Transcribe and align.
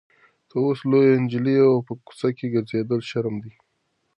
ته 0.49 0.55
اوس 0.65 0.79
لویه 0.89 1.15
نجلۍ 1.23 1.55
یې 1.59 1.65
او 1.69 1.77
په 1.87 1.93
کوڅه 2.05 2.29
کې 2.37 2.47
ګرځېدل 2.53 2.99
شرم 3.09 3.35
دی. 3.43 3.53